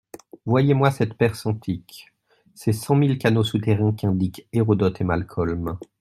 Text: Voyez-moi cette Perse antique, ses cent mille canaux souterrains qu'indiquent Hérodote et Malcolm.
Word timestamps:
Voyez-moi 0.47 0.89
cette 0.89 1.13
Perse 1.13 1.45
antique, 1.45 2.07
ses 2.55 2.73
cent 2.73 2.95
mille 2.95 3.19
canaux 3.19 3.43
souterrains 3.43 3.91
qu'indiquent 3.93 4.47
Hérodote 4.51 4.99
et 4.99 5.03
Malcolm. 5.03 5.77